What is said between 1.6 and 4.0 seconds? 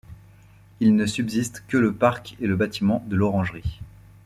que le parc et le bâtiment de l'orangerie.